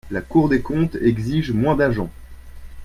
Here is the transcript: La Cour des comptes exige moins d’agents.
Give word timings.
La 0.09 0.21
Cour 0.23 0.49
des 0.49 0.63
comptes 0.63 0.97
exige 0.99 1.51
moins 1.51 1.75
d’agents. 1.75 2.09